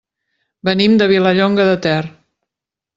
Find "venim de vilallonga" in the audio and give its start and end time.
0.69-1.71